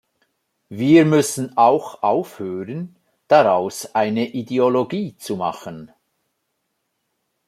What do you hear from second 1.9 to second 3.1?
aufhören,